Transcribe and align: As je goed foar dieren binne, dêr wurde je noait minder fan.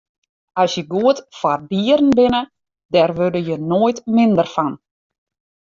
As 0.61 0.69
je 0.75 0.83
goed 0.93 1.17
foar 1.37 1.61
dieren 1.69 2.09
binne, 2.17 2.41
dêr 2.93 3.11
wurde 3.17 3.41
je 3.47 3.57
noait 3.71 3.97
minder 4.15 4.49
fan. 4.55 4.71